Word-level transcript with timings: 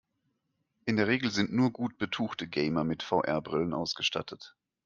In 0.85 0.95
der 0.95 1.05
Regel 1.05 1.29
sind 1.29 1.53
nur 1.53 1.69
gut 1.71 1.99
betuchte 1.99 2.47
Gamer 2.47 2.83
mit 2.83 3.03
VR-Brillen 3.03 3.75
ausgestattet. 3.75 4.55